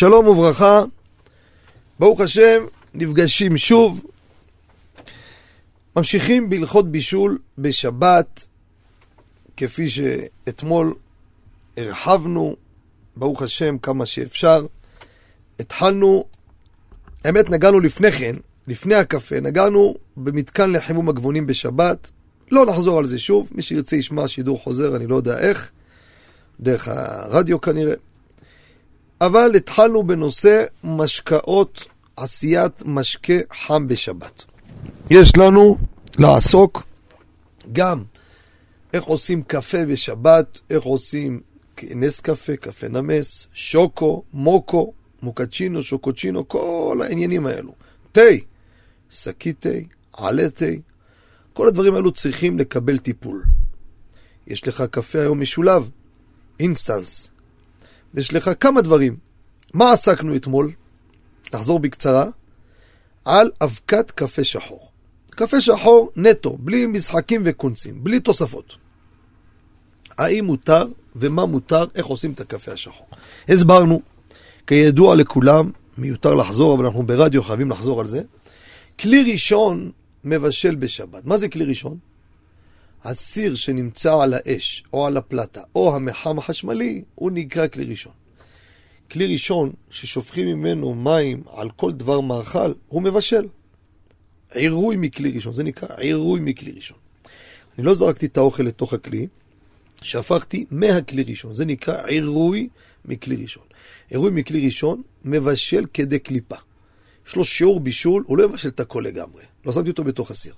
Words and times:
שלום 0.00 0.28
וברכה, 0.28 0.82
ברוך 1.98 2.20
השם, 2.20 2.64
נפגשים 2.94 3.58
שוב. 3.58 4.04
ממשיכים 5.96 6.50
בהלכות 6.50 6.90
בישול 6.90 7.38
בשבת, 7.58 8.44
כפי 9.56 9.88
שאתמול 9.90 10.94
הרחבנו, 11.76 12.56
ברוך 13.16 13.42
השם, 13.42 13.78
כמה 13.78 14.06
שאפשר. 14.06 14.66
התחלנו, 15.58 16.24
האמת 17.24 17.50
נגענו 17.50 17.80
לפני 17.80 18.12
כן, 18.12 18.36
לפני 18.66 18.94
הקפה, 18.94 19.40
נגענו 19.40 19.94
במתקן 20.16 20.70
לחימום 20.70 21.08
הגבונים 21.08 21.46
בשבת. 21.46 22.10
לא 22.50 22.66
נחזור 22.66 22.98
על 22.98 23.04
זה 23.04 23.18
שוב, 23.18 23.48
מי 23.52 23.62
שירצה 23.62 23.96
ישמע 23.96 24.28
שידור 24.28 24.58
חוזר, 24.58 24.96
אני 24.96 25.06
לא 25.06 25.14
יודע 25.16 25.38
איך, 25.38 25.70
דרך 26.60 26.88
הרדיו 26.88 27.60
כנראה. 27.60 27.94
אבל 29.20 29.56
התחלנו 29.56 30.02
בנושא 30.02 30.64
משקאות, 30.84 31.84
עשיית 32.16 32.82
משקה 32.84 33.34
חם 33.52 33.88
בשבת. 33.88 34.44
יש 35.10 35.36
לנו 35.36 35.78
לעסוק 36.18 36.82
גם 37.72 38.04
איך 38.92 39.04
עושים 39.04 39.42
קפה 39.42 39.84
בשבת, 39.84 40.60
איך 40.70 40.82
עושים 40.82 41.40
נס 41.82 42.20
קפה, 42.20 42.56
קפה 42.56 42.88
נמס, 42.88 43.48
שוקו, 43.54 44.22
מוקו, 44.32 44.92
מוקצ'ינו, 45.22 45.82
שוקוצ'ינו, 45.82 46.48
כל 46.48 47.00
העניינים 47.04 47.46
האלו. 47.46 47.74
תה, 48.12 48.20
שקית 49.10 49.60
תה, 49.60 49.68
עלה 50.12 50.50
תה, 50.50 50.66
כל 51.52 51.68
הדברים 51.68 51.94
האלו 51.94 52.12
צריכים 52.12 52.58
לקבל 52.58 52.98
טיפול. 52.98 53.44
יש 54.46 54.68
לך 54.68 54.84
קפה 54.90 55.18
היום 55.18 55.40
משולב, 55.40 55.90
אינסטנט. 56.60 57.30
יש 58.14 58.34
לך 58.34 58.50
כמה 58.60 58.82
דברים. 58.82 59.16
מה 59.74 59.92
עסקנו 59.92 60.36
אתמול? 60.36 60.72
נחזור 61.54 61.78
בקצרה. 61.78 62.26
על 63.24 63.50
אבקת 63.62 64.10
קפה 64.10 64.44
שחור. 64.44 64.90
קפה 65.30 65.60
שחור 65.60 66.10
נטו, 66.16 66.56
בלי 66.60 66.86
משחקים 66.86 67.42
וקונצים, 67.44 68.04
בלי 68.04 68.20
תוספות. 68.20 68.76
האם 70.18 70.44
מותר 70.44 70.86
ומה 71.16 71.46
מותר, 71.46 71.84
איך 71.94 72.06
עושים 72.06 72.32
את 72.32 72.40
הקפה 72.40 72.72
השחור. 72.72 73.06
הסברנו, 73.48 74.02
כידוע 74.66 75.16
לכולם, 75.16 75.70
מיותר 75.98 76.34
לחזור, 76.34 76.74
אבל 76.74 76.84
אנחנו 76.84 77.02
ברדיו 77.02 77.42
חייבים 77.42 77.70
לחזור 77.70 78.00
על 78.00 78.06
זה. 78.06 78.22
כלי 79.00 79.32
ראשון 79.32 79.90
מבשל 80.24 80.74
בשבת. 80.74 81.24
מה 81.24 81.36
זה 81.36 81.48
כלי 81.48 81.64
ראשון? 81.64 81.98
הסיר 83.04 83.54
שנמצא 83.54 84.14
על 84.22 84.34
האש, 84.34 84.84
או 84.92 85.06
על 85.06 85.16
הפלטה, 85.16 85.60
או 85.74 85.96
המחם 85.96 86.38
החשמלי, 86.38 87.02
הוא 87.14 87.30
נקרא 87.30 87.66
כלי 87.66 87.84
ראשון. 87.84 88.12
כלי 89.10 89.32
ראשון 89.32 89.72
ששופכים 89.90 90.48
ממנו 90.48 90.94
מים 90.94 91.42
על 91.52 91.70
כל 91.70 91.92
דבר 91.92 92.20
מאכל, 92.20 92.72
הוא 92.88 93.02
מבשל. 93.02 93.48
עירוי 94.54 94.96
מכלי 94.96 95.30
ראשון, 95.30 95.52
זה 95.52 95.64
נקרא 95.64 95.96
עירוי 95.96 96.40
מכלי 96.40 96.72
ראשון. 96.72 96.98
אני 97.78 97.86
לא 97.86 97.94
זרקתי 97.94 98.26
את 98.26 98.36
האוכל 98.36 98.62
לתוך 98.62 98.92
הכלי, 98.92 99.26
שהפכתי 100.02 100.64
מהכלי 100.70 101.22
ראשון, 101.22 101.54
זה 101.54 101.64
נקרא 101.64 102.06
עירוי 102.06 102.68
מכלי 103.04 103.36
ראשון. 103.36 103.62
עירוי 104.10 104.30
מכלי 104.30 104.64
ראשון 104.64 105.02
מבשל 105.24 105.84
כדי 105.94 106.18
קליפה. 106.18 106.56
יש 107.28 107.36
לו 107.36 107.44
שיעור 107.44 107.80
בישול, 107.80 108.24
הוא 108.26 108.38
לא 108.38 108.44
יבשל 108.44 108.68
את 108.68 108.80
הכל 108.80 109.04
לגמרי. 109.06 109.42
לא 109.66 109.72
שמתי 109.72 109.90
אותו 109.90 110.04
בתוך 110.04 110.30
הסיר. 110.30 110.54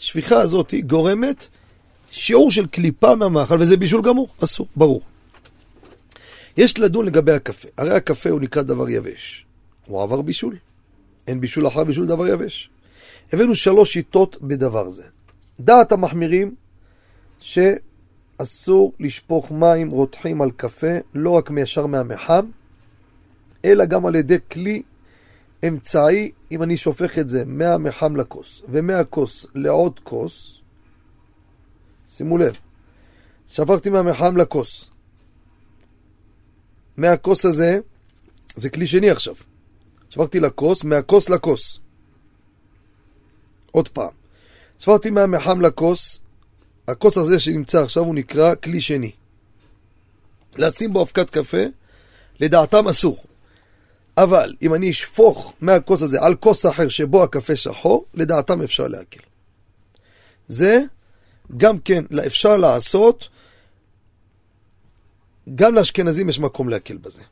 השפיכה 0.00 0.40
הזאת 0.40 0.74
גורמת 0.86 1.48
שיעור 2.14 2.50
של 2.50 2.66
קליפה 2.66 3.14
מהמאכל, 3.14 3.56
וזה 3.60 3.76
בישול 3.76 4.02
גמור, 4.02 4.28
אסור, 4.44 4.66
ברור. 4.76 5.02
יש 6.56 6.78
לדון 6.78 7.06
לגבי 7.06 7.32
הקפה. 7.32 7.68
הרי 7.76 7.94
הקפה 7.94 8.30
הוא 8.30 8.40
נקרא 8.40 8.62
דבר 8.62 8.88
יבש. 8.88 9.46
הוא 9.86 10.02
עבר 10.02 10.22
בישול. 10.22 10.56
אין 11.26 11.40
בישול 11.40 11.66
אחר 11.66 11.84
בישול 11.84 12.06
דבר 12.06 12.28
יבש. 12.28 12.70
הבאנו 13.32 13.54
שלוש 13.54 13.92
שיטות 13.92 14.42
בדבר 14.42 14.90
זה. 14.90 15.02
דעת 15.60 15.92
המחמירים 15.92 16.54
שאסור 17.40 18.92
לשפוך 19.00 19.50
מים 19.50 19.90
רותחים 19.90 20.42
על 20.42 20.50
קפה, 20.50 20.96
לא 21.14 21.30
רק 21.30 21.50
מישר 21.50 21.86
מהמחם, 21.86 22.46
אלא 23.64 23.84
גם 23.84 24.06
על 24.06 24.14
ידי 24.14 24.38
כלי 24.50 24.82
אמצעי, 25.68 26.30
אם 26.50 26.62
אני 26.62 26.76
שופך 26.76 27.18
את 27.18 27.28
זה 27.28 27.44
מהמחם 27.46 28.16
לכוס 28.16 28.62
ומהכוס 28.68 29.46
לעוד 29.54 30.00
כוס, 30.02 30.60
שימו 32.16 32.38
לב, 32.38 32.56
שפכתי 33.48 33.90
מהמחם 33.90 34.36
לכוס. 34.36 34.90
מהכוס 36.96 37.44
הזה, 37.44 37.78
זה 38.56 38.70
כלי 38.70 38.86
שני 38.86 39.10
עכשיו. 39.10 39.34
שפכתי 40.10 40.40
לכוס, 40.40 40.84
מהכוס 40.84 41.28
לכוס. 41.28 41.78
עוד 43.70 43.88
פעם. 43.88 44.10
שפכתי 44.78 45.10
מהמחם 45.10 45.60
לכוס, 45.60 46.20
הכוס 46.88 47.18
הזה 47.18 47.40
שנמצא 47.40 47.82
עכשיו 47.82 48.02
הוא 48.02 48.14
נקרא 48.14 48.54
כלי 48.54 48.80
שני. 48.80 49.12
לשים 50.56 50.92
בו 50.92 51.02
אבקת 51.02 51.30
קפה, 51.30 51.62
לדעתם 52.40 52.88
אסור. 52.88 53.24
אבל 54.16 54.54
אם 54.62 54.74
אני 54.74 54.90
אשפוך 54.90 55.54
מהכוס 55.60 56.02
הזה 56.02 56.22
על 56.22 56.34
כוס 56.34 56.66
אחר 56.66 56.88
שבו 56.88 57.22
הקפה 57.22 57.56
שחור, 57.56 58.04
לדעתם 58.14 58.62
אפשר 58.62 58.86
להקל. 58.86 59.20
זה 60.48 60.80
גם 61.56 61.78
כן 61.78 62.04
אפשר 62.26 62.56
לעשות, 62.56 63.28
גם 65.54 65.74
לאשכנזים 65.74 66.28
יש 66.28 66.38
מקום 66.38 66.68
להקל 66.68 66.96
בזה. 66.96 67.22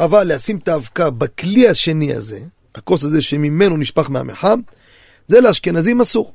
אבל 0.00 0.34
לשים 0.34 0.58
את 0.58 0.68
האבקה 0.68 1.10
בכלי 1.10 1.68
השני 1.68 2.14
הזה, 2.14 2.40
הכוס 2.74 3.04
הזה 3.04 3.22
שממנו 3.22 3.76
נשפך 3.76 4.10
מהמחם, 4.10 4.60
זה 5.26 5.40
לאשכנזים 5.40 6.00
אסור. 6.00 6.34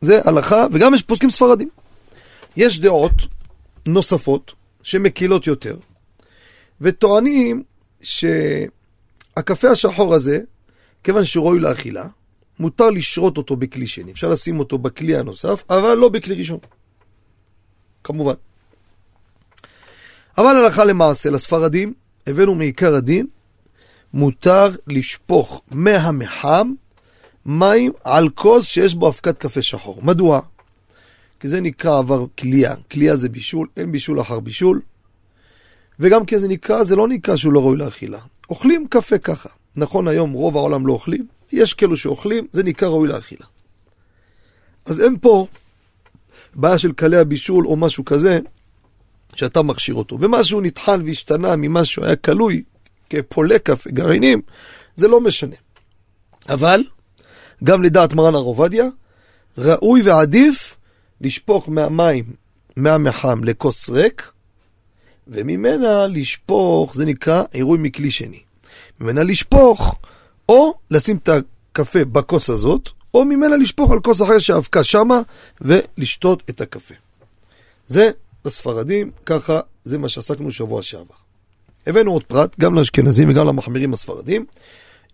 זה 0.00 0.20
הלכה, 0.24 0.66
וגם 0.72 0.94
יש 0.94 1.02
פוסקים 1.02 1.30
ספרדים. 1.30 1.68
יש 2.56 2.80
דעות 2.80 3.12
נוספות 3.88 4.52
שמקילות 4.82 5.46
יותר, 5.46 5.76
וטוענים 6.80 7.62
שהקפה 8.02 9.70
השחור 9.70 10.14
הזה, 10.14 10.40
כיוון 11.04 11.24
שהוא 11.24 11.44
ראוי 11.44 11.60
לאכילה, 11.60 12.06
מותר 12.58 12.90
לשרות 12.90 13.36
אותו 13.36 13.56
בכלי 13.56 13.86
שני. 13.86 14.12
אפשר 14.12 14.28
לשים 14.28 14.58
אותו 14.58 14.78
בכלי 14.78 15.16
הנוסף, 15.16 15.62
אבל 15.70 15.94
לא 15.94 16.08
בכלי 16.08 16.34
ראשון. 16.34 16.58
כמובן. 18.04 18.34
אבל 20.38 20.56
הלכה 20.56 20.84
למעשה, 20.84 21.30
לספרדים, 21.30 21.94
הבאנו 22.26 22.54
מעיקר 22.54 22.94
הדין, 22.94 23.26
מותר 24.14 24.68
לשפוך 24.86 25.62
מהמחם 25.70 26.72
מים 27.46 27.92
על 28.04 28.28
כוס 28.28 28.66
שיש 28.66 28.94
בו 28.94 29.08
אבקת 29.08 29.38
קפה 29.38 29.62
שחור. 29.62 30.02
מדוע? 30.02 30.40
כי 31.40 31.48
זה 31.48 31.60
נקרא 31.60 31.98
עבר 31.98 32.24
כליאה. 32.38 32.74
כליאה 32.90 33.16
זה 33.16 33.28
בישול, 33.28 33.68
אין 33.76 33.92
בישול 33.92 34.20
אחר 34.20 34.40
בישול. 34.40 34.80
וגם 36.00 36.26
כי 36.26 36.38
זה 36.38 36.48
נקרא, 36.48 36.84
זה 36.84 36.96
לא 36.96 37.08
נקרא 37.08 37.36
שהוא 37.36 37.52
לא 37.52 37.60
ראוי 37.60 37.76
לאכילה. 37.76 38.18
אוכלים 38.50 38.86
קפה 38.90 39.18
ככה. 39.18 39.48
נכון, 39.76 40.08
היום 40.08 40.32
רוב 40.32 40.56
העולם 40.56 40.86
לא 40.86 40.92
אוכלים, 40.92 41.26
יש 41.52 41.74
כאלו 41.74 41.96
שאוכלים, 41.96 42.46
זה 42.52 42.62
נקרא 42.62 42.88
ראוי 42.88 43.08
לאכילה. 43.08 43.46
אז 44.84 45.00
אין 45.00 45.16
פה 45.20 45.46
בעיה 46.54 46.78
של 46.78 46.92
קלי 46.92 47.16
הבישול 47.16 47.66
או 47.66 47.76
משהו 47.76 48.04
כזה, 48.04 48.38
שאתה 49.34 49.62
מכשיר 49.62 49.94
אותו. 49.94 50.18
ומשהו 50.20 50.60
נטחן 50.60 51.02
והשתנה 51.06 51.56
ממה 51.56 51.84
שהוא 51.84 52.04
היה 52.04 52.16
כלוי 52.16 52.62
כפולקה 53.10 53.74
וגרעינים, 53.86 54.42
זה 54.94 55.08
לא 55.08 55.20
משנה. 55.20 55.56
אבל, 56.48 56.84
גם 57.64 57.82
לדעת 57.82 58.14
מרן 58.14 58.34
הר 58.34 58.40
עובדיה, 58.40 58.88
ראוי 59.58 60.02
ועדיף 60.02 60.76
לשפוך 61.20 61.68
מהמים, 61.68 62.24
מהמחם 62.76 63.44
לכוס 63.44 63.90
ריק, 63.90 64.32
וממנה 65.28 66.06
לשפוך, 66.06 66.96
זה 66.96 67.06
נקרא 67.06 67.42
עירוי 67.52 67.78
מכלי 67.78 68.10
שני. 68.10 68.40
ממנה 69.00 69.22
לשפוך, 69.22 70.00
או 70.48 70.74
לשים 70.90 71.16
את 71.16 71.28
הקפה 71.28 72.04
בכוס 72.04 72.50
הזאת, 72.50 72.88
או 73.14 73.24
ממנה 73.24 73.56
לשפוך 73.56 73.90
על 73.90 74.00
כוס 74.00 74.22
אחר 74.22 74.38
שאבקה 74.38 74.84
שמה, 74.84 75.20
ולשתות 75.60 76.42
את 76.50 76.60
הקפה. 76.60 76.94
זה 77.86 78.10
לספרדים, 78.44 79.10
ככה 79.26 79.60
זה 79.84 79.98
מה 79.98 80.08
שעסקנו 80.08 80.50
שבוע 80.50 80.82
שעבר. 80.82 81.14
הבאנו 81.86 82.12
עוד 82.12 82.24
פרט, 82.24 82.56
גם 82.60 82.74
לאשכנזים 82.74 83.28
וגם 83.30 83.46
למחמירים 83.46 83.92
הספרדים. 83.92 84.46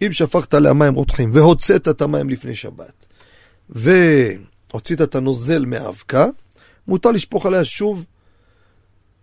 אם 0.02 0.12
שפכת 0.12 0.54
עליה 0.54 0.72
מים 0.72 0.94
רותחים 0.94 1.30
והוצאת 1.32 1.88
את 1.88 2.02
המים 2.02 2.30
לפני 2.30 2.54
שבת, 2.54 3.06
והוצאת 3.70 5.02
את 5.02 5.14
הנוזל 5.14 5.64
מהאבקה, 5.64 6.26
מותר 6.88 7.10
לשפוך 7.10 7.46
עליה 7.46 7.64
שוב 7.64 8.04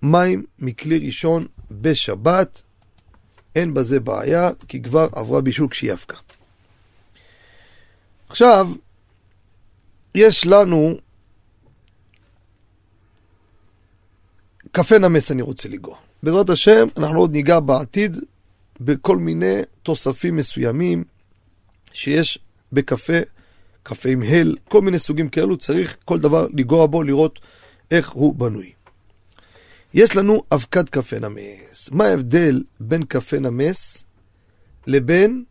מים 0.02 0.44
מכלי 0.60 1.00
ראשון 1.00 1.46
בשבת. 1.72 2.62
אין 3.56 3.74
בזה 3.74 4.00
בעיה, 4.00 4.50
כי 4.68 4.81
כבר 4.81 5.07
עברה 5.12 5.42
בישול 5.42 5.68
כשהיא 5.69 5.92
אבקה. 5.92 6.18
עכשיו, 8.30 8.69
יש 10.15 10.45
לנו 10.45 10.98
קפה 14.71 14.98
נמס 14.98 15.31
אני 15.31 15.42
רוצה 15.42 15.69
לגוע. 15.69 15.98
בעזרת 16.24 16.50
השם, 16.50 16.88
אנחנו 16.98 17.19
עוד 17.19 17.31
ניגע 17.31 17.59
בעתיד 17.59 18.15
בכל 18.80 19.18
מיני 19.18 19.62
תוספים 19.83 20.36
מסוימים 20.36 21.03
שיש 21.94 22.39
בקפה, 22.71 23.19
קפה 23.83 24.09
עם 24.09 24.24
הל, 24.24 24.56
כל 24.69 24.81
מיני 24.81 25.00
סוגים 25.00 25.30
כאלו, 25.30 25.57
צריך 25.57 25.98
כל 26.06 26.19
דבר 26.19 26.48
לגוע 26.53 26.86
בו, 26.86 27.03
לראות 27.03 27.39
איך 27.92 28.09
הוא 28.09 28.36
בנוי. 28.36 28.71
יש 29.93 30.15
לנו 30.15 30.43
אבקת 30.51 30.89
קפה 30.89 31.19
נמס. 31.19 31.89
מה 31.91 32.05
ההבדל 32.05 32.63
בין 32.79 33.05
קפה 33.05 33.39
נמס 33.39 34.05
לבין 34.88 35.43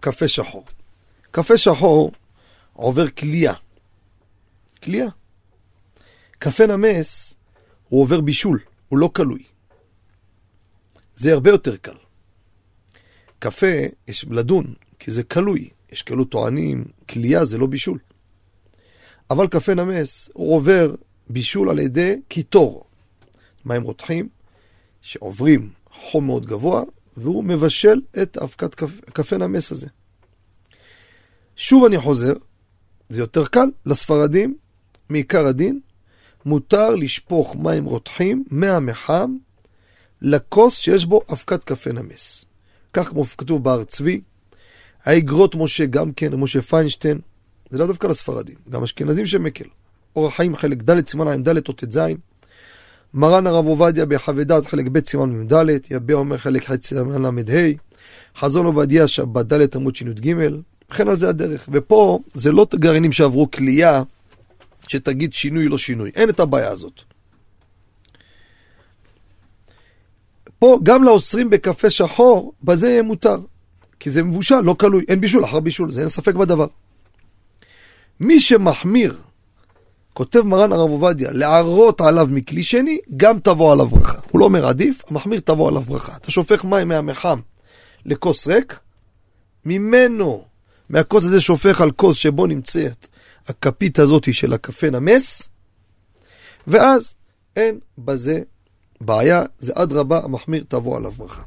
קפה 0.00 0.28
שחור? 0.28 0.64
קפה 1.30 1.58
שחור 1.58 2.12
עובר 2.72 3.10
כליאה. 3.10 3.54
כליאה. 4.82 5.08
קפה 6.38 6.66
נמס 6.66 7.34
הוא 7.88 8.02
עובר 8.02 8.20
בישול, 8.20 8.60
הוא 8.88 8.98
לא 8.98 9.10
כלוי. 9.14 9.42
זה 11.16 11.32
הרבה 11.32 11.50
יותר 11.50 11.76
קל. 11.76 11.96
קפה, 13.38 13.66
יש 14.08 14.24
לדון, 14.30 14.74
כי 14.98 15.12
זה 15.12 15.22
כלוי. 15.22 15.68
יש 15.92 16.02
כאלו 16.02 16.24
טוענים, 16.24 16.84
כליאה 17.08 17.44
זה 17.44 17.58
לא 17.58 17.66
בישול. 17.66 17.98
אבל 19.30 19.46
קפה 19.48 19.74
נמס, 19.74 20.30
הוא 20.34 20.54
עובר 20.56 20.94
בישול 21.30 21.70
על 21.70 21.78
ידי 21.78 22.20
קיטור. 22.28 22.87
מים 23.64 23.82
רותחים, 23.82 24.28
שעוברים 25.00 25.70
חום 25.90 26.26
מאוד 26.26 26.46
גבוה, 26.46 26.82
והוא 27.16 27.44
מבשל 27.44 28.00
את 28.22 28.36
אבקת 28.36 28.74
קפה, 28.74 29.02
קפה 29.12 29.36
נמס 29.36 29.72
הזה. 29.72 29.86
שוב 31.56 31.84
אני 31.84 31.98
חוזר, 31.98 32.32
זה 33.08 33.20
יותר 33.20 33.46
קל 33.46 33.66
לספרדים, 33.86 34.56
מעיקר 35.08 35.46
הדין, 35.46 35.80
מותר 36.44 36.94
לשפוך 36.94 37.56
מים 37.56 37.84
רותחים 37.84 38.44
מהמחם 38.50 39.36
לכוס 40.22 40.78
שיש 40.78 41.04
בו 41.04 41.22
אבקת 41.32 41.64
קפה 41.64 41.92
נמס. 41.92 42.44
כך 42.92 43.08
כמו 43.08 43.24
כתוב 43.24 43.64
בהר 43.64 43.84
צבי, 43.84 44.20
האגרות 45.04 45.54
משה 45.54 45.86
גם 45.86 46.12
כן, 46.12 46.34
משה 46.34 46.62
פיינשטיין, 46.62 47.20
זה 47.70 47.78
לא 47.78 47.86
דווקא 47.86 48.06
לספרדים, 48.06 48.56
גם 48.70 48.82
אשכנזים 48.82 49.26
שמקל. 49.26 49.64
אורח 50.16 50.36
חיים 50.36 50.56
חלק 50.56 50.82
ד' 50.82 51.08
סימן 51.08 51.28
ע"ד 51.28 51.48
או 51.68 51.72
ט"ז, 51.72 51.98
מרן 53.14 53.46
הרב 53.46 53.66
עובדיה 53.66 54.06
בחווה 54.06 54.44
דעת 54.44 54.66
חלק 54.66 54.86
ב' 54.92 55.06
סימן 55.06 55.30
מ"ד, 55.30 55.52
יביע 55.90 56.16
אומר 56.16 56.38
חלק 56.38 56.70
ח' 56.70 56.74
סימן 56.82 57.22
ל"ה, 57.22 57.72
חזון 58.36 58.66
עובדיה 58.66 59.08
שבת 59.08 59.46
ד' 59.46 59.76
עמוד 59.76 59.96
שי"ג, 59.96 60.34
וכן 60.90 61.08
על 61.08 61.14
זה 61.16 61.28
הדרך. 61.28 61.68
ופה 61.72 62.18
זה 62.34 62.52
לא 62.52 62.66
גרעינים 62.74 63.12
שעברו 63.12 63.50
כליאה, 63.50 64.02
שתגיד 64.88 65.32
שינוי 65.32 65.68
לא 65.68 65.78
שינוי, 65.78 66.10
אין 66.14 66.28
את 66.28 66.40
הבעיה 66.40 66.70
הזאת. 66.70 67.02
פה 70.58 70.78
גם 70.82 71.04
לאוסרים 71.04 71.50
בקפה 71.50 71.90
שחור, 71.90 72.52
בזה 72.62 72.88
יהיה 72.88 73.02
מותר. 73.02 73.40
כי 74.00 74.10
זה 74.10 74.22
מבושל, 74.22 74.60
לא 74.60 74.74
כלוי, 74.74 75.04
אין 75.08 75.20
בישול 75.20 75.44
אחר 75.44 75.60
בישול, 75.60 75.90
זה 75.90 76.00
אין 76.00 76.08
ספק 76.08 76.34
בדבר. 76.34 76.66
מי 78.20 78.40
שמחמיר, 78.40 79.20
כותב 80.18 80.40
מרן 80.40 80.72
הרב 80.72 80.90
עובדיה, 80.90 81.30
לערות 81.32 82.00
עליו 82.00 82.28
מכלי 82.30 82.62
שני, 82.62 82.98
גם 83.16 83.40
תבוא 83.40 83.72
עליו 83.72 83.86
ברכה. 83.86 84.18
הוא 84.30 84.40
לא 84.40 84.44
אומר 84.44 84.66
עדיף, 84.66 85.02
המחמיר 85.08 85.40
תבוא 85.40 85.68
עליו 85.68 85.82
ברכה. 85.82 86.16
אתה 86.16 86.30
שופך 86.30 86.64
מים 86.64 86.88
מהמחם 86.88 87.40
לכוס 88.04 88.46
ריק, 88.46 88.78
ממנו, 89.64 90.44
מהכוס 90.88 91.24
הזה 91.24 91.40
שופך 91.40 91.80
על 91.80 91.90
כוס 91.90 92.16
שבו 92.16 92.46
נמצאת 92.46 93.06
הכפית 93.48 93.98
הזאת 93.98 94.34
של 94.34 94.52
הקפה 94.52 94.90
נמס, 94.90 95.48
ואז 96.66 97.14
אין 97.56 97.78
בזה 97.98 98.42
בעיה, 99.00 99.42
זה 99.58 99.72
אדרבה, 99.74 100.20
המחמיר 100.24 100.64
תבוא 100.68 100.96
עליו 100.96 101.12
ברכה. 101.12 101.42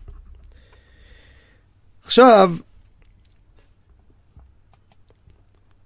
עכשיו, 2.03 2.51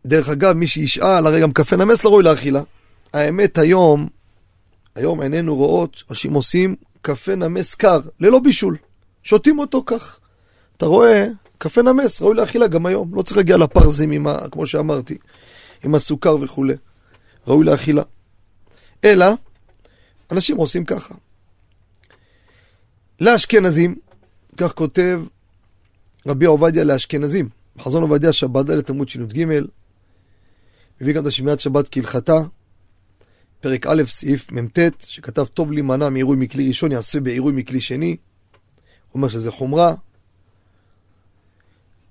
דרך 0.06 0.30
אגב, 0.30 0.54
מי 0.54 0.68
שישאל, 0.68 1.28
הרי 1.28 1.42
גם 1.42 1.52
קפה 1.52 1.76
נמס 1.76 2.04
לא 2.04 2.10
ראוי 2.10 2.24
לאכילה. 2.24 2.62
האמת 3.14 3.58
היום, 3.58 4.08
היום 4.96 5.22
עינינו 5.22 5.56
רואות, 5.56 6.04
אנשים 6.10 6.34
עושים 6.34 6.76
קפה 7.02 7.36
נמס 7.36 7.76
קר, 7.76 8.00
ללא 8.20 8.40
בישול. 8.40 8.78
שותים 9.24 9.60
אותו 9.60 9.84
כך. 9.86 10.20
אתה 10.78 10.86
רואה, 10.86 11.28
קפה 11.58 11.82
נמס, 11.82 12.22
ראוי 12.22 12.36
לאכילה 12.36 12.68
גם 12.68 12.86
היום. 12.86 13.16
לא 13.16 13.22
צריך 13.22 13.38
להגיע 13.38 13.58
לפרזים, 13.58 14.12
עם 14.12 14.28
ה, 14.28 14.38
כמו 14.52 14.66
שאמרתי, 14.66 15.18
עם 15.84 15.96
הסוכר 15.96 16.38
וכולי. 16.42 16.74
ראוי 17.48 17.66
לאכילה. 17.66 18.04
אלא, 19.04 19.26
אנשים 20.32 20.58
עושים 20.58 20.86
ככה. 20.86 21.16
לאשכנזים, 23.22 23.96
כך 24.58 24.74
כותב 24.74 25.22
רבי 26.28 26.46
עובדיה 26.46 26.84
לאשכנזים, 26.84 27.50
חזון 27.80 28.02
עובדיה 28.02 28.34
שבת 28.34 28.66
ד' 28.66 28.90
עמוד 28.90 29.10
שי"ג, 29.10 29.46
מביא 31.02 31.14
גם 31.14 31.22
את 31.22 31.28
השמיעת 31.28 31.60
שבת 31.60 31.90
כהלכתה, 31.92 32.34
פרק 33.60 33.86
א', 33.88 34.04
סעיף 34.08 34.52
מ"ט, 34.52 34.80
שכתב 35.08 35.46
טוב 35.46 35.72
להימנע 35.72 36.10
מעירוי 36.10 36.38
מכלי 36.38 36.68
ראשון, 36.68 36.92
יעשה 36.92 37.20
בעירוי 37.20 37.54
מכלי 37.54 37.82
שני. 37.82 38.18
אומר 39.14 39.28
שזה 39.28 39.52
חומרה. 39.52 39.94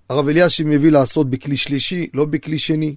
הרב 0.09 0.29
אלישיב 0.29 0.67
מביא 0.67 0.91
לעשות 0.91 1.31
בכלי 1.31 1.57
שלישי, 1.57 2.09
לא 2.15 2.25
בכלי 2.25 2.59
שני. 2.59 2.97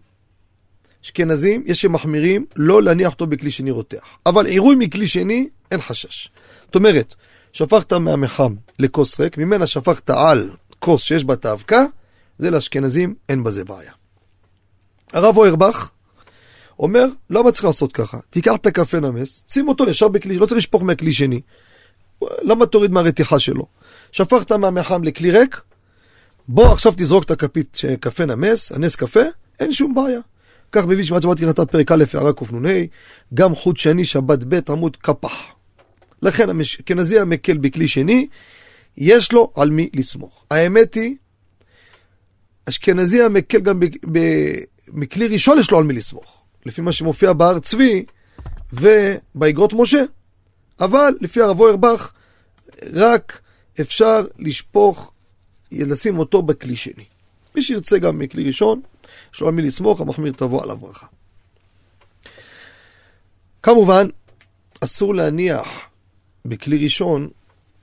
אשכנזים, 1.04 1.64
יש 1.66 1.82
שמחמירים 1.82 2.46
לא 2.56 2.84
להניח 2.84 3.14
אותו 3.14 3.28
בכלי 3.28 3.52
שני 3.52 3.72
רותח. 3.72 4.18
אבל 4.26 4.46
עירוי 4.46 4.76
מכלי 4.76 5.08
שני, 5.08 5.50
אין 5.72 5.82
חשש. 5.82 6.30
זאת 6.66 6.76
אומרת, 6.76 7.16
שפכת 7.54 7.94
מהמחם 7.94 8.56
לכוס 8.80 9.20
ריק, 9.20 9.38
ממנה 9.38 9.68
שפכת 9.68 10.10
על 10.10 10.50
כוס 10.80 11.04
שיש 11.04 11.26
בה 11.26 11.34
את 11.34 11.46
האבקה, 11.46 11.86
זה 12.38 12.52
לאשכנזים, 12.52 13.16
אין 13.30 13.44
בזה 13.44 13.66
בעיה. 13.66 13.97
הרב 15.14 15.38
אוירבך 15.38 15.90
אומר, 16.80 17.06
למה 17.30 17.52
צריך 17.52 17.66
לעשות 17.66 17.92
ככה? 17.92 18.18
תיקח 18.30 18.56
את 18.56 18.66
הקפה 18.66 19.00
נמס, 19.00 19.44
שים 19.50 19.68
אותו 19.68 19.90
ישר 19.90 20.08
בכלי, 20.08 20.38
לא 20.38 20.46
צריך 20.46 20.58
לשפוך 20.58 20.84
מהכלי 20.84 21.14
שני. 21.14 21.42
למה 22.42 22.66
תוריד 22.66 22.92
מהרתיחה 22.92 23.40
שלו? 23.40 23.66
שפכת 24.12 24.52
מהמחם 24.52 25.04
לכלי 25.04 25.32
ריק, 25.32 25.62
בוא 26.48 26.72
עכשיו 26.72 26.94
תזרוק 26.98 27.24
את 27.24 27.32
הכפית 27.32 27.78
קפה 28.00 28.26
נמס, 28.26 28.72
הנס 28.72 28.96
קפה, 28.96 29.22
אין 29.60 29.74
שום 29.74 29.96
בעיה. 29.96 30.20
כך 30.72 30.86
מביא 30.86 31.04
שבת 31.04 31.22
שבת 31.22 31.40
כהלכתה 31.40 31.66
פרק 31.66 31.92
א', 31.92 32.04
הערה 32.14 32.34
קנ"ה, 32.34 32.84
גם 33.34 33.56
חוט 33.56 33.78
שני 33.78 34.06
שבת 34.06 34.44
ב' 34.44 34.72
עמוד 34.72 34.96
כפח. 34.96 35.42
לכן 36.22 36.60
האשכנזי 36.60 37.20
המקל 37.20 37.58
בכלי 37.58 37.88
שני, 37.88 38.28
יש 38.98 39.32
לו 39.32 39.52
על 39.56 39.70
מי 39.70 39.90
לסמוך. 39.94 40.46
האמת 40.52 40.94
היא, 40.94 41.16
אשכנזי 42.70 43.22
המקל 43.22 43.60
גם 43.60 43.80
מכלי 44.88 45.28
ראשון 45.28 45.60
יש 45.60 45.72
לו 45.72 45.78
על 45.78 45.84
מי 45.84 45.94
לסמוך. 45.94 46.44
לפי 46.66 46.82
מה 46.82 46.92
שמופיע 46.92 47.34
בהר 47.34 47.60
צבי 47.60 48.06
ובאגרות 48.74 49.74
משה. 49.74 50.04
אבל 50.80 51.14
לפי 51.22 51.42
הרב 51.42 51.60
אוירבך, 51.60 52.12
רק 52.94 53.42
אפשר 53.82 54.26
לשפוך, 54.40 55.12
לשים 55.72 56.20
אותו 56.20 56.42
בכלי 56.42 56.76
שני. 56.76 57.06
מי 57.56 57.62
שירצה 57.62 57.98
גם 57.98 58.20
מכלי 58.20 58.44
ראשון, 58.44 58.82
יש 59.34 59.42
לו 59.42 59.48
על 59.48 59.54
מי 59.54 59.62
לסמוך, 59.62 60.02
המחמיר 60.02 60.34
תבוא 60.34 60.64
עליו 60.64 60.78
ברכה. 60.78 61.08
כמובן, 63.64 64.08
אסור 64.82 65.16
להניח 65.16 65.68
בכלי 66.46 66.84
ראשון 66.84 67.30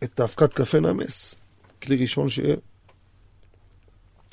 את 0.02 0.20
האבקת 0.20 0.52
קפה 0.52 0.80
נמס. 0.80 1.34
כלי 1.82 1.96
ראשון 1.96 2.28
ש... 2.28 2.40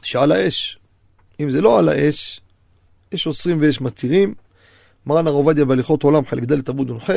שעל 0.03 0.31
האש. 0.31 0.77
אם 1.39 1.49
זה 1.49 1.61
לא 1.61 1.79
על 1.79 1.89
האש, 1.89 2.41
יש 3.11 3.27
אוסרים 3.27 3.57
ויש 3.61 3.81
מתירים. 3.81 4.33
מרן 5.05 5.27
הרב 5.27 5.35
עובדיה 5.35 5.65
בהליכות 5.65 6.03
עולם, 6.03 6.25
חלק 6.25 6.43
ד' 6.43 6.69
עמוד 6.69 6.91
נ"ח, 6.91 7.09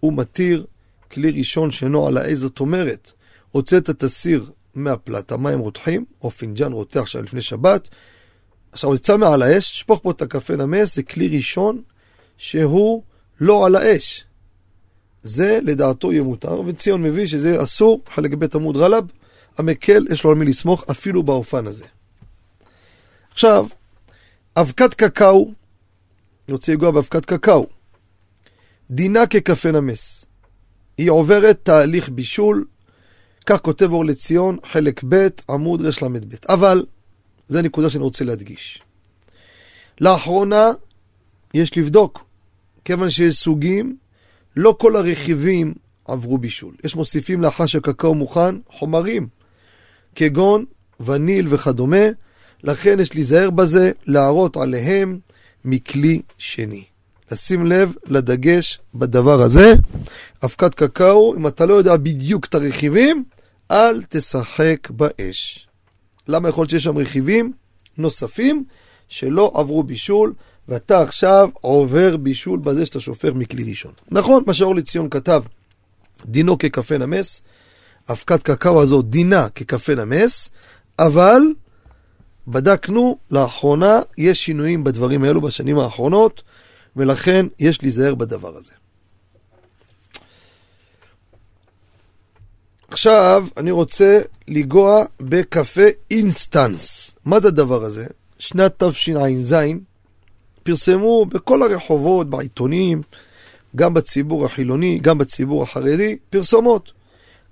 הוא 0.00 0.12
מתיר 0.12 0.66
כלי 1.10 1.30
ראשון 1.30 1.70
שאינו 1.70 2.06
על 2.06 2.34
זאת 2.34 2.60
אומרת, 2.60 3.12
הוצאת 3.50 3.90
את 3.90 4.02
הסיר 4.02 4.50
מהפלטה, 4.74 5.36
מים 5.36 5.58
רותחים, 5.58 6.04
או 6.22 6.30
פינג'אן 6.30 6.72
רותח 6.72 7.06
שהיה 7.06 7.22
לפני 7.24 7.40
שבת, 7.40 7.88
עכשיו 8.72 8.94
יצא 8.94 9.16
מעל 9.16 9.42
האש, 9.42 9.80
שפוך 9.80 10.00
פה 10.02 10.10
את 10.10 10.22
הקפה 10.22 10.56
נמס, 10.56 10.96
זה 10.96 11.02
כלי 11.02 11.36
ראשון 11.36 11.82
שהוא 12.36 13.02
לא 13.40 13.66
על 13.66 13.76
האש. 13.76 14.24
זה 15.22 15.58
לדעתו 15.62 16.12
יהיה 16.12 16.22
מותר, 16.22 16.60
וציון 16.66 17.02
מביא 17.02 17.26
שזה 17.26 17.62
אסור, 17.62 18.02
חלק 18.14 18.34
ב' 18.34 18.56
עמוד 18.56 18.76
רלב, 18.76 19.04
המקל 19.58 20.06
יש 20.10 20.24
לו 20.24 20.30
על 20.30 20.36
מי 20.36 20.44
לסמוך 20.44 20.84
אפילו 20.90 21.22
באופן 21.22 21.66
הזה. 21.66 21.84
עכשיו, 23.30 23.66
אבקת 24.56 24.94
קקאו, 24.94 25.52
אני 26.48 26.52
רוצה 26.52 26.72
לגוע 26.72 26.90
באבקת 26.90 27.24
קקאו, 27.24 27.66
דינה 28.90 29.26
כקפה 29.26 29.70
נמס. 29.70 30.26
היא 30.98 31.10
עוברת 31.10 31.60
תהליך 31.62 32.08
בישול, 32.08 32.64
כך 33.46 33.60
כותב 33.60 33.92
אור 33.92 34.04
לציון, 34.04 34.58
חלק 34.64 35.04
ב', 35.08 35.28
עמוד 35.50 35.82
רל"ב. 35.82 36.34
אבל, 36.48 36.84
זו 37.48 37.62
נקודה 37.62 37.90
שאני 37.90 38.04
רוצה 38.04 38.24
להדגיש. 38.24 38.82
לאחרונה, 40.00 40.70
יש 41.54 41.78
לבדוק, 41.78 42.24
כיוון 42.84 43.10
שיש 43.10 43.34
סוגים 43.34 43.96
לא 44.56 44.76
כל 44.78 44.96
הרכיבים 44.96 45.74
עברו 46.04 46.38
בישול. 46.38 46.74
יש 46.84 46.96
מוסיפים 46.96 47.42
לאחר 47.42 47.66
שהקקאו 47.66 48.14
מוכן 48.14 48.54
חומרים, 48.70 49.28
כגון 50.14 50.64
וניל 51.00 51.46
וכדומה, 51.50 52.06
לכן 52.64 53.00
יש 53.00 53.14
להיזהר 53.14 53.50
בזה, 53.50 53.92
להראות 54.06 54.56
עליהם 54.56 55.18
מכלי 55.64 56.22
שני. 56.38 56.84
לשים 57.32 57.66
לב 57.66 57.94
לדגש 58.06 58.78
בדבר 58.94 59.42
הזה. 59.42 59.74
אבקת 60.44 60.74
קקאו, 60.74 61.34
אם 61.36 61.46
אתה 61.46 61.66
לא 61.66 61.74
יודע 61.74 61.96
בדיוק 61.96 62.44
את 62.44 62.54
הרכיבים, 62.54 63.24
אל 63.70 64.02
תשחק 64.08 64.90
באש. 64.90 65.68
למה 66.28 66.48
יכול 66.48 66.62
להיות 66.62 66.70
שיש 66.70 66.84
שם 66.84 66.98
רכיבים 66.98 67.52
נוספים 67.98 68.64
שלא 69.08 69.52
עברו 69.54 69.82
בישול, 69.82 70.32
ואתה 70.68 71.02
עכשיו 71.02 71.48
עובר 71.60 72.16
בישול 72.16 72.58
בזה 72.58 72.86
שאתה 72.86 73.00
שופך 73.00 73.30
מכלי 73.34 73.64
ראשון. 73.70 73.92
נכון, 74.10 74.44
מה 74.46 74.54
שאורלי 74.54 74.82
ציון 74.82 75.08
כתב, 75.10 75.42
דינו 76.24 76.58
כקפה 76.58 76.98
נמס, 76.98 77.42
אבקת 78.10 78.42
קקאו 78.42 78.82
הזו 78.82 79.02
דינה 79.02 79.48
כקפה 79.48 79.94
נמס, 79.94 80.50
אבל 80.98 81.42
בדקנו, 82.48 83.18
לאחרונה 83.30 84.00
יש 84.18 84.44
שינויים 84.44 84.84
בדברים 84.84 85.24
האלו 85.24 85.40
בשנים 85.40 85.78
האחרונות, 85.78 86.42
ולכן 86.96 87.46
יש 87.58 87.82
להיזהר 87.82 88.14
בדבר 88.14 88.56
הזה. 88.56 88.72
עכשיו 92.88 93.46
אני 93.56 93.70
רוצה 93.70 94.18
לנגוע 94.48 95.04
בקפה 95.20 95.86
אינסטנס. 96.10 97.16
מה 97.24 97.40
זה 97.40 97.48
הדבר 97.48 97.84
הזה? 97.84 98.06
שנת 98.38 98.82
תשע"ז 98.82 99.54
פרסמו 100.62 101.26
בכל 101.26 101.62
הרחובות, 101.62 102.30
בעיתונים, 102.30 103.02
גם 103.76 103.94
בציבור 103.94 104.46
החילוני, 104.46 104.98
גם 105.02 105.18
בציבור 105.18 105.62
החרדי, 105.62 106.16
פרסומות. 106.30 106.92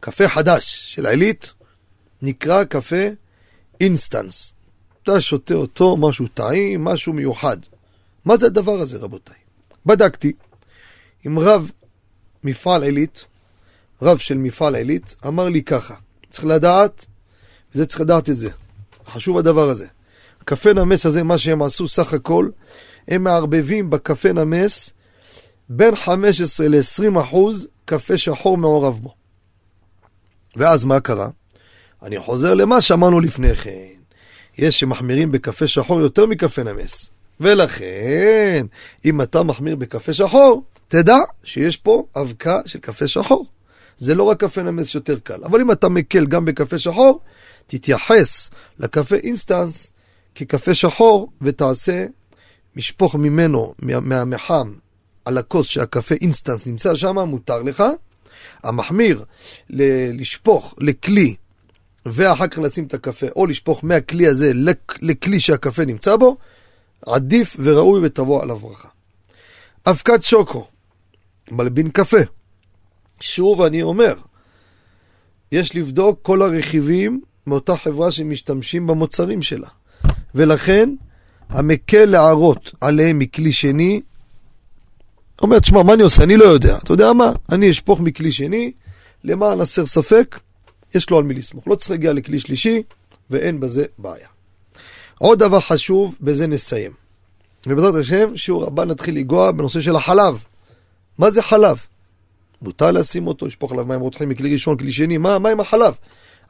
קפה 0.01 0.29
חדש 0.29 0.95
של 0.95 1.07
העילית 1.07 1.53
נקרא 2.23 2.65
קפה 2.65 3.07
אינסטנט. 3.81 4.53
אתה 5.05 5.21
שותה 5.21 5.55
אותו, 5.55 5.97
משהו 5.97 6.27
טעים, 6.35 6.85
משהו 6.85 7.13
מיוחד. 7.13 7.57
מה 8.25 8.37
זה 8.37 8.47
הדבר 8.47 8.73
הזה, 8.73 8.99
רבותיי? 8.99 9.37
בדקתי 9.87 10.33
עם 11.25 11.39
רב 11.39 11.71
מפעל 12.45 12.83
עילית, 12.83 13.25
רב 14.03 14.19
של 14.19 14.39
מפעל 14.39 14.75
עילית, 14.75 15.17
אמר 15.27 15.49
לי 15.49 15.63
ככה, 15.63 15.95
צריך 16.31 16.45
לדעת, 16.45 17.07
וזה 17.75 17.87
צריך 17.87 18.01
לדעת 18.01 18.31
את 18.31 18.37
זה. 18.37 18.51
חשוב 19.07 19.39
הדבר 19.39 19.69
הזה. 19.69 19.87
קפה 20.45 20.73
נמס 20.73 21.07
הזה, 21.07 21.23
מה 21.23 21.39
שהם 21.39 21.63
עשו 21.63 21.89
סך 21.89 22.13
הכל, 22.13 22.49
הם 23.09 23.25
מערבבים 23.25 23.91
בקפה 23.91 24.33
נמס 24.33 24.91
בין 25.69 25.97
15 25.97 26.69
ל-20 26.69 27.21
אחוז 27.21 27.69
קפה 27.85 28.19
שחור 28.19 28.59
מעורב 28.59 28.99
בו. 28.99 29.15
ואז 30.57 30.85
מה 30.85 31.01
קרה? 31.01 31.29
אני 32.03 32.19
חוזר 32.19 32.55
למה 32.55 32.81
שאמרנו 32.81 33.21
לפני 33.21 33.55
כן. 33.55 34.04
יש 34.59 34.81
שמחמירים 34.81 35.33
בקפה 35.33 35.67
שחור 35.67 36.01
יותר 36.01 36.27
מקפה 36.27 36.63
נמס. 36.63 37.11
ולכן, 37.41 38.67
אם 39.05 39.23
אתה 39.23 39.43
מחמיר 39.43 39.77
בקפה 39.77 40.15
שחור, 40.15 40.63
תדע 40.89 41.17
שיש 41.45 41.77
פה 41.77 42.05
אבקה 42.17 42.61
של 42.67 42.79
קפה 42.79 43.09
שחור. 43.09 43.47
זה 43.99 44.15
לא 44.15 44.23
רק 44.23 44.41
קפה 44.41 44.63
נמס 44.63 44.87
שיותר 44.87 45.19
קל, 45.19 45.45
אבל 45.45 45.61
אם 45.61 45.73
אתה 45.73 45.89
מקל 45.89 46.27
גם 46.27 46.45
בקפה 46.45 46.79
שחור, 46.79 47.21
תתייחס 47.67 48.51
לקפה 48.79 49.17
אינסטנט 49.17 49.93
כקפה 50.35 50.75
שחור 50.75 51.33
ותעשה, 51.43 52.07
משפוך 52.77 53.15
ממנו, 53.15 53.75
מהמחם, 53.79 54.73
על 55.25 55.39
הכוס 55.39 55.67
שהקפה 55.67 56.15
אינסטנט 56.21 56.67
נמצא 56.67 56.95
שם, 56.95 57.19
מותר 57.19 57.63
לך. 57.63 57.85
המחמיר, 58.63 59.25
ל- 59.71 60.21
לשפוך 60.21 60.75
לכלי 60.79 61.35
ואחר 62.07 62.47
כך 62.47 62.59
לשים 62.59 62.85
את 62.85 62.95
הקפה, 62.95 63.27
או 63.37 63.47
לשפוך 63.47 63.85
מהכלי 63.85 64.27
הזה 64.27 64.53
לכלי 65.03 65.41
שהקפה 65.41 65.85
נמצא 65.85 66.17
בו, 66.17 66.37
עדיף 67.07 67.57
וראוי 67.59 68.01
ותבוא 68.03 68.43
עליו 68.43 68.59
ברכה. 68.59 68.89
אבקת 69.87 70.23
שוקו, 70.23 70.67
מלבין 71.51 71.89
קפה. 71.91 72.17
שוב 73.21 73.63
אני 73.63 73.83
אומר, 73.83 74.15
יש 75.53 75.77
לבדוק 75.77 76.19
כל 76.23 76.43
הרכיבים 76.43 77.21
מאותה 77.47 77.77
חברה 77.77 78.11
שמשתמשים 78.11 78.87
במוצרים 78.87 79.43
שלה. 79.43 79.69
ולכן, 80.35 80.95
המקל 81.49 82.05
להערות 82.05 82.73
עליהם 82.81 83.19
מכלי 83.19 83.53
שני, 83.53 84.01
אומר, 85.43 85.59
תשמע, 85.59 85.83
מה 85.83 85.95
אני 85.95 86.03
עושה? 86.03 86.23
אני 86.23 86.37
לא 86.37 86.45
יודע. 86.45 86.77
אתה 86.77 86.93
יודע 86.93 87.13
מה? 87.13 87.33
אני 87.53 87.71
אשפוך 87.71 88.01
מכלי 88.01 88.33
שני, 88.33 88.73
למען 89.25 89.61
הסר 89.61 89.87
ספק, 89.87 90.41
יש 90.95 91.11
לו 91.11 91.19
על 91.19 91.25
מי 91.25 91.35
לסמוך. 91.35 91.69
לא 91.69 91.75
צריך 91.75 91.91
להגיע 91.91 92.13
לכלי 92.13 92.41
שלישי, 92.41 92.83
ואין 93.31 93.61
בזה 93.61 93.85
בעיה. 93.99 94.29
עוד 95.19 95.39
דבר 95.39 95.61
חשוב, 95.61 96.15
בזה 96.21 96.47
נסיים. 96.47 96.93
ובעזרת 97.67 97.95
השם, 97.95 98.37
שיעור 98.37 98.65
הבא 98.65 98.85
נתחיל 98.85 99.15
לנגוע 99.15 99.53
בנושא 99.53 99.81
של 99.81 99.97
החלב. 99.97 100.43
מה 101.19 101.31
זה 101.31 101.43
חלב? 101.43 101.79
מותר 102.63 102.91
לשים 102.91 103.27
אותו, 103.27 103.47
לשפוך 103.47 103.73
עליו 103.73 103.85
מים 103.85 104.01
רותחים 104.01 104.29
מכלי 104.29 104.53
ראשון, 104.53 104.77
כלי 104.77 104.93
שני, 104.93 105.19
מה, 105.19 105.39
מה 105.39 105.49
עם 105.49 105.61
החלב? 105.61 105.95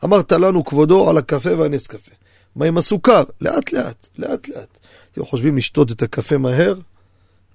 אמרת 0.04 0.32
לנו 0.32 0.64
כבודו 0.64 1.10
על 1.10 1.18
הקפה 1.18 1.58
והנס 1.58 1.86
קפה. 1.86 2.12
מה 2.56 2.66
עם 2.66 2.78
הסוכר? 2.78 3.22
לאט 3.40 3.72
לאט, 3.72 4.08
לאט 4.18 4.48
לאט. 4.48 4.78
אתם 5.12 5.24
חושבים 5.24 5.56
לשתות 5.56 5.92
את 5.92 6.02
הקפה 6.02 6.38
מהר? 6.38 6.74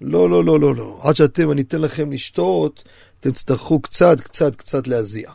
לא, 0.01 0.29
לא, 0.29 0.43
לא, 0.43 0.59
לא, 0.59 0.75
לא. 0.75 0.99
עד 1.03 1.15
שאתם, 1.15 1.51
אני 1.51 1.61
אתן 1.61 1.81
לכם 1.81 2.11
לשתות, 2.11 2.83
אתם 3.19 3.31
תצטרכו 3.31 3.79
קצת, 3.79 4.21
קצת, 4.21 4.55
קצת 4.55 4.87
להזיע. 4.87 5.31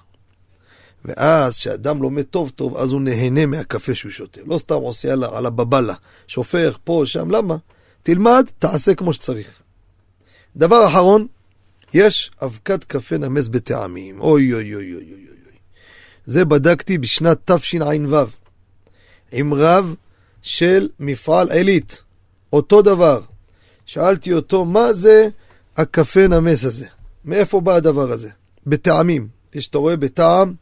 ואז, 1.04 1.58
כשאדם 1.58 2.02
לומד 2.02 2.22
טוב 2.22 2.50
טוב, 2.50 2.76
אז 2.76 2.92
הוא 2.92 3.00
נהנה 3.00 3.46
מהקפה 3.46 3.94
שהוא 3.94 4.12
שותה. 4.12 4.40
לא 4.46 4.58
סתם 4.58 4.74
עושה 4.74 5.12
על, 5.12 5.24
על 5.24 5.46
הבבלה, 5.46 5.94
שופך 6.26 6.78
פה, 6.84 7.02
שם, 7.06 7.30
למה? 7.30 7.56
תלמד, 8.02 8.46
תעשה 8.58 8.94
כמו 8.94 9.12
שצריך. 9.12 9.62
דבר 10.56 10.86
אחרון, 10.86 11.26
יש 11.94 12.30
אבקת 12.42 12.84
קפה 12.84 13.18
נמס 13.18 13.48
בטעמים. 13.48 14.20
אוי 14.20 14.52
אוי 14.52 14.74
אוי 14.74 14.94
אוי 14.94 15.02
אוי 15.04 15.12
אוי. 15.12 15.56
זה 16.26 16.44
בדקתי 16.44 16.98
בשנת 16.98 17.50
תשע"ו, 17.50 18.26
עם 19.32 19.54
רב 19.54 19.94
של 20.42 20.88
מפעל 21.00 21.50
עילית. 21.50 22.02
אותו 22.52 22.82
דבר. 22.82 23.20
שאלתי 23.86 24.32
אותו, 24.32 24.64
מה 24.64 24.92
זה 24.92 25.28
הקפה 25.76 26.26
נמס 26.26 26.64
הזה? 26.64 26.86
מאיפה 27.24 27.60
בא 27.60 27.74
הדבר 27.74 28.10
הזה? 28.10 28.30
בטעמים. 28.66 29.28
יש, 29.54 29.68
אתה 29.68 29.78
רואה, 29.78 29.96
בטעם 29.96 30.54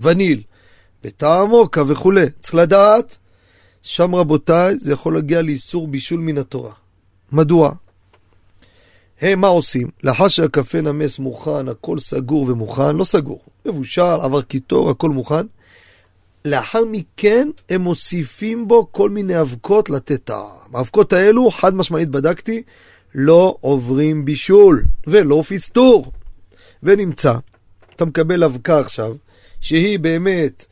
וניל, 0.00 0.42
בטעם 1.04 1.48
מוקה 1.48 1.82
וכולי. 1.86 2.26
צריך 2.40 2.54
לדעת, 2.54 3.18
שם 3.82 4.14
רבותיי, 4.14 4.76
זה 4.80 4.92
יכול 4.92 5.14
להגיע 5.14 5.42
לאיסור 5.42 5.88
בישול 5.88 6.20
מן 6.20 6.38
התורה. 6.38 6.72
מדוע? 7.32 7.72
הם 9.20 9.40
מה 9.40 9.48
עושים? 9.48 9.88
לאחר 10.02 10.28
שהקפה 10.28 10.80
נמס 10.80 11.18
מוכן, 11.18 11.68
הכל 11.68 11.98
סגור 11.98 12.46
ומוכן, 12.48 12.96
לא 12.96 13.04
סגור, 13.04 13.40
מבושל, 13.66 14.02
עבר 14.02 14.42
קיטור, 14.42 14.90
הכל 14.90 15.10
מוכן. 15.10 15.46
לאחר 16.44 16.84
מכן 16.84 17.48
הם 17.68 17.80
מוסיפים 17.80 18.68
בו 18.68 18.92
כל 18.92 19.10
מיני 19.10 19.40
אבקות 19.40 19.90
לתת 19.90 20.24
טעם. 20.24 20.74
האבקות 20.74 21.12
האלו, 21.12 21.50
חד 21.50 21.74
משמעית 21.74 22.08
בדקתי, 22.08 22.62
לא 23.14 23.56
עוברים 23.60 24.24
בישול 24.24 24.84
ולא 25.06 25.42
פיסטור. 25.46 26.12
ונמצא, 26.82 27.34
אתה 27.96 28.04
מקבל 28.04 28.44
אבקה 28.44 28.80
עכשיו, 28.80 29.14
שהיא 29.62 29.98
באמת 29.98 30.64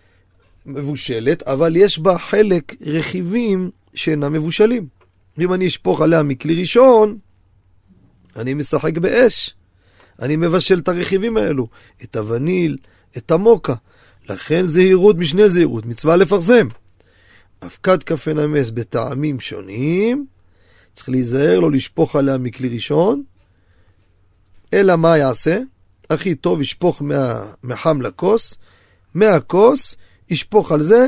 מבושלת, 0.67 1.43
אבל 1.43 1.77
יש 1.77 1.99
בה 1.99 2.19
חלק 2.19 2.75
רכיבים 2.81 3.71
שאינם 3.95 4.33
מבושלים. 4.33 4.87
ואם 5.39 5.53
אני 5.53 5.67
אשפוך 5.67 6.01
עליה 6.01 6.23
מכלי 6.23 6.61
ראשון, 6.61 7.19
אני 8.37 8.55
משחק 8.55 8.99
באש. 8.99 9.55
אני 10.23 10.37
מבשל 10.37 10.79
את 10.79 10.89
הרכיבים 10.89 11.37
האלו, 11.37 11.69
את 12.03 12.17
הווניל, 12.17 12.77
את 13.17 13.31
המוקה. 13.31 13.75
לכן 14.29 14.67
זהירות 14.67 15.17
משנה 15.17 15.49
זהירות, 15.49 15.87
מצווה 15.87 16.17
לפרסם. 16.17 16.69
אבקת 17.63 18.03
קפה 18.03 18.33
נמס 18.33 18.71
בטעמים 18.71 19.41
שונים, 19.41 20.27
צריך 20.95 21.09
להיזהר 21.09 21.61
לא 21.61 21.71
לשפוך 21.71 22.17
עליה 22.17 22.39
מכלי 22.39 22.69
ראשון, 22.69 23.23
אלא 24.75 24.97
מה 24.97 25.19
יעשה? 25.19 25.59
הכי 26.11 26.35
טוב 26.35 26.61
ישפוך 26.61 27.03
מהחם 27.63 28.03
לכוס, 28.03 28.57
מהכוס 29.15 29.97
ישפוך 30.31 30.73
על 30.73 30.83
זה 30.83 31.07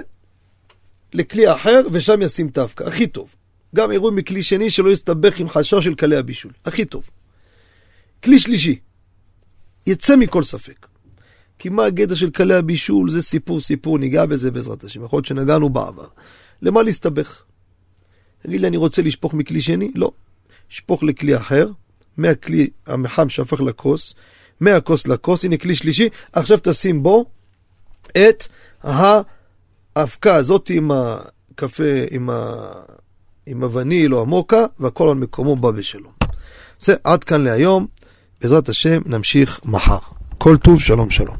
לכלי 1.13 1.53
אחר 1.53 1.81
ושם 1.93 2.23
ישים 2.23 2.51
האבקה, 2.57 2.87
הכי 2.87 3.07
טוב. 3.07 3.35
גם 3.75 3.93
יראו 3.93 4.13
מכלי 4.13 4.43
שני 4.43 4.71
שלא 4.71 4.91
יסתבך 4.91 5.41
עם 5.41 5.49
חשש 5.49 5.85
של 5.85 5.95
קלי 5.95 6.17
הבישול, 6.17 6.53
הכי 6.65 6.85
טוב. 6.85 7.11
כלי 8.25 8.39
שלישי, 8.39 8.79
יצא 9.87 10.17
מכל 10.17 10.43
ספק. 10.43 10.87
כי 11.59 11.69
מה 11.69 11.85
הגדר 11.85 12.15
של 12.15 12.31
קלי 12.31 12.55
הבישול? 12.55 13.11
זה 13.11 13.23
סיפור 13.23 13.61
סיפור, 13.61 13.99
ניגע 13.99 14.27
בזה 14.27 14.51
בעזרת 14.51 14.85
השם. 14.85 15.05
יכול 15.05 15.17
להיות 15.17 15.27
שנגענו 15.27 15.71
בעבר. 15.71 16.07
למה 16.63 16.83
להסתבך? 16.83 17.43
תגיד 18.43 18.61
לי, 18.61 18.69
אני 18.69 18.77
רוצה 18.77 19.03
לשפוך 19.03 19.35
מכלי 19.35 19.63
שני? 19.63 19.91
לא. 19.95 20.13
שפוך 20.69 21.03
לכלי 21.03 21.37
אחר, 21.37 21.71
מהכלי 22.17 22.71
המחם 22.87 23.29
שהפך 23.29 23.61
לכוס, 23.61 24.15
מהכוס 24.61 25.07
לכוס, 25.07 25.45
הנה 25.45 25.57
כלי 25.57 25.77
שלישי, 25.77 26.09
עכשיו 26.33 26.59
תשים 26.63 27.03
בו 27.03 27.31
את 28.17 28.49
האבקה 28.83 30.35
הזאת 30.35 30.71
עם 30.71 30.91
הקפה, 30.91 31.93
עם, 32.11 32.31
ה... 32.31 32.55
עם 33.47 33.63
הווניל 33.63 34.15
או 34.15 34.23
המוקה, 34.23 34.65
והכל 34.81 35.09
על 35.09 35.15
מקומו 35.15 35.57
בא 35.57 35.71
בשלום. 35.71 36.13
זה 36.79 36.95
עד 37.05 37.25
כאן 37.25 37.41
להיום, 37.41 37.87
בעזרת 38.41 38.69
השם 38.69 39.03
נמשיך 39.07 39.61
מחר. 39.65 39.99
כל 40.39 40.57
טוב, 40.57 40.81
שלום 40.81 41.11
שלום. 41.11 41.37